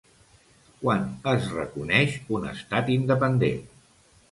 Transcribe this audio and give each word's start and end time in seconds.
Quan 0.79 1.05
es 1.33 1.51
reconeix 1.59 2.17
un 2.39 2.49
estat 2.55 2.93
independent? 2.97 3.65